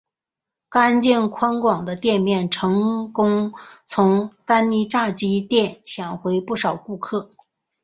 [0.67, 3.51] 干净宽广的店面成功
[3.85, 7.29] 从丹尼炸鸡店抢回不少顾客。